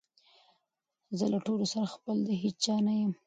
[1.17, 3.11] زه له ټولو سره خپل د هیچا نه یم